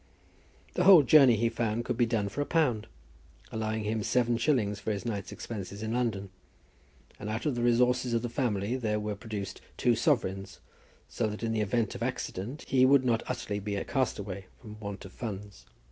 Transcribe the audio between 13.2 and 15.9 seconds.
utterly be a castaway from want of funds.